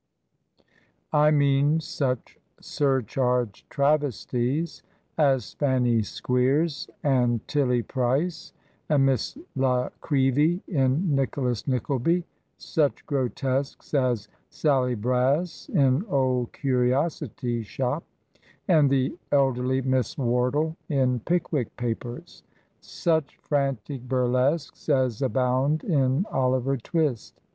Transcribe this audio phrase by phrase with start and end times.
[1.13, 4.81] I mean such surcharged travesties
[5.15, 8.51] as Fanny Squeers and TiUy Price
[8.89, 12.23] and Miss La Creevy in "Nicholas Nickleby";
[12.57, 18.01] such grotesques as Sally Brass in" Old Curiosity Shop/'
[18.67, 22.41] and the elder ly Miss Wardle in "Pickwick Papers";
[22.79, 27.39] such frantic burlesques as abound in "Oliver Twist."